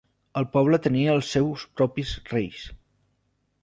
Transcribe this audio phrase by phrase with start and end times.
[0.39, 2.69] El poble tenia els seus propis reis.